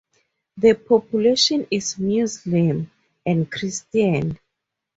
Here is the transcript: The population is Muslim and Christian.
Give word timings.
The 0.57 0.73
population 0.73 1.67
is 1.69 1.99
Muslim 1.99 2.89
and 3.23 3.51
Christian. 3.51 4.39